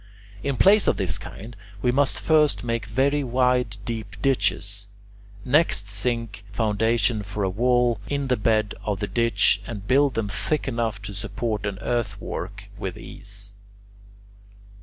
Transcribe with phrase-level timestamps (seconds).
[0.41, 4.87] In places of this kind we must first make very wide, deep ditches;
[5.45, 10.27] next sink foundations for a wall in the bed of the ditch and build them
[10.27, 13.53] thick enough to support an earth work with ease.